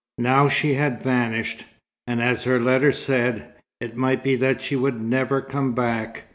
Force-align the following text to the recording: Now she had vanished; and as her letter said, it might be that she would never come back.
Now 0.17 0.49
she 0.49 0.73
had 0.73 1.03
vanished; 1.03 1.63
and 2.07 2.23
as 2.23 2.45
her 2.45 2.59
letter 2.59 2.91
said, 2.91 3.53
it 3.79 3.95
might 3.95 4.23
be 4.23 4.35
that 4.37 4.59
she 4.59 4.75
would 4.75 4.99
never 4.99 5.41
come 5.41 5.75
back. 5.75 6.23